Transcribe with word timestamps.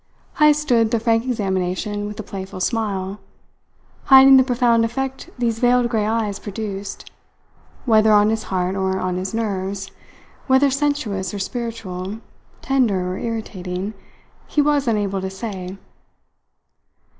Heyst 0.39 0.63
stood 0.63 0.89
the 0.89 0.99
frank 0.99 1.25
examination 1.25 2.07
with 2.07 2.19
a 2.19 2.23
playful 2.23 2.59
smile, 2.59 3.19
hiding 4.05 4.37
the 4.37 4.43
profound 4.43 4.83
effect 4.83 5.29
these 5.37 5.59
veiled 5.59 5.89
grey 5.89 6.07
eyes 6.07 6.39
produced 6.39 7.11
whether 7.85 8.11
on 8.11 8.31
his 8.31 8.41
heart 8.45 8.73
or 8.75 8.97
on 8.99 9.17
his 9.17 9.35
nerves, 9.35 9.91
whether 10.47 10.71
sensuous 10.71 11.35
or 11.35 11.37
spiritual, 11.37 12.17
tender 12.63 13.13
or 13.13 13.19
irritating, 13.19 13.93
he 14.47 14.59
was 14.59 14.87
unable 14.87 15.21
to 15.21 15.29
say. 15.29 15.77